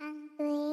[0.00, 0.67] ăn tươi.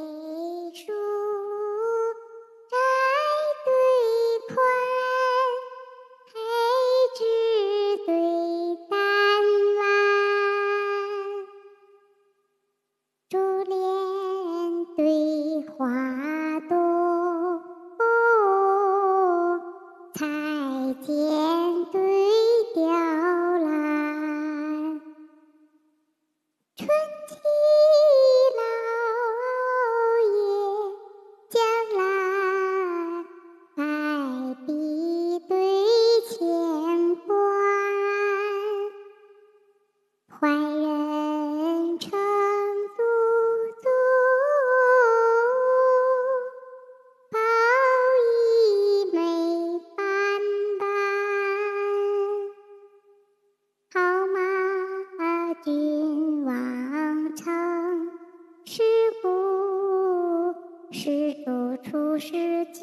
[60.96, 62.32] 故施主出世
[62.72, 62.80] 祭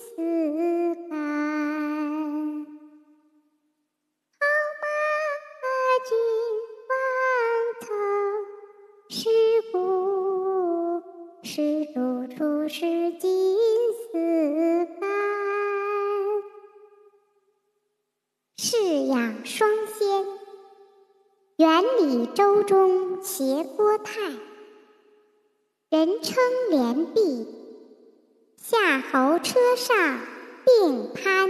[0.00, 1.18] 祀干。
[4.40, 4.46] 好
[4.80, 4.86] 马
[6.08, 6.16] 君
[6.88, 6.90] 王
[7.82, 7.86] 城，
[9.10, 9.28] 是
[9.72, 9.76] 故
[11.42, 11.98] 施主
[12.34, 13.28] 出世祭
[14.10, 15.04] 祀干。
[18.56, 20.24] 侍养双仙，
[21.58, 24.32] 原理周中携郭泰，
[25.94, 26.34] 人称
[26.70, 27.46] 连璧，
[28.56, 30.18] 夏侯车上
[30.66, 31.48] 并攀。